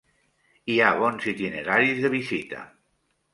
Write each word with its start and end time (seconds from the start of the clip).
Hi 0.71 0.77
ha 0.85 0.87
bons 1.01 1.27
itineraris 1.33 2.01
de 2.07 2.11
visita. 2.15 2.65